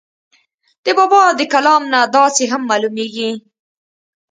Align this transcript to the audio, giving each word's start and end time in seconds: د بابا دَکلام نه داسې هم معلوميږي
د 0.85 0.87
بابا 0.97 1.21
دَکلام 1.39 1.83
نه 1.93 1.99
داسې 2.15 2.43
هم 2.51 2.61
معلوميږي 2.69 3.31